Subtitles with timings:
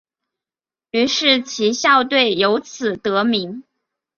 [0.89, 3.61] 于是其校队由此得名。